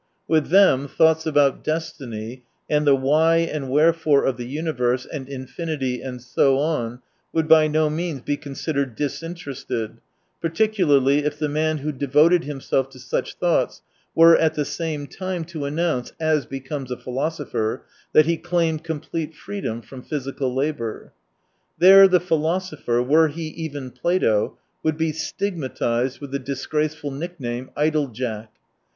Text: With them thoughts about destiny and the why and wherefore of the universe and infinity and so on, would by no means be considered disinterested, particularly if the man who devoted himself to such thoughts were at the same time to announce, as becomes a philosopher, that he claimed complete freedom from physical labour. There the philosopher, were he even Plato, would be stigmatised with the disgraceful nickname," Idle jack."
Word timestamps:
With 0.27 0.47
them 0.49 0.87
thoughts 0.87 1.27
about 1.27 1.63
destiny 1.63 2.43
and 2.67 2.87
the 2.87 2.95
why 2.95 3.35
and 3.35 3.69
wherefore 3.69 4.23
of 4.25 4.37
the 4.37 4.47
universe 4.47 5.05
and 5.05 5.29
infinity 5.29 6.01
and 6.01 6.19
so 6.19 6.57
on, 6.57 7.03
would 7.33 7.47
by 7.47 7.67
no 7.67 7.87
means 7.87 8.21
be 8.21 8.35
considered 8.35 8.95
disinterested, 8.95 9.97
particularly 10.41 11.19
if 11.23 11.37
the 11.37 11.47
man 11.47 11.77
who 11.77 11.91
devoted 11.91 12.45
himself 12.45 12.89
to 12.89 12.99
such 12.99 13.35
thoughts 13.35 13.83
were 14.15 14.35
at 14.35 14.55
the 14.55 14.65
same 14.65 15.05
time 15.05 15.45
to 15.45 15.65
announce, 15.65 16.13
as 16.19 16.47
becomes 16.47 16.89
a 16.89 16.97
philosopher, 16.97 17.83
that 18.11 18.25
he 18.25 18.37
claimed 18.37 18.83
complete 18.83 19.35
freedom 19.35 19.83
from 19.83 20.01
physical 20.01 20.51
labour. 20.51 21.13
There 21.77 22.07
the 22.07 22.19
philosopher, 22.19 23.03
were 23.03 23.27
he 23.27 23.49
even 23.49 23.91
Plato, 23.91 24.57
would 24.81 24.97
be 24.97 25.11
stigmatised 25.11 26.19
with 26.19 26.31
the 26.31 26.39
disgraceful 26.39 27.11
nickname," 27.11 27.69
Idle 27.77 28.07
jack." 28.07 28.49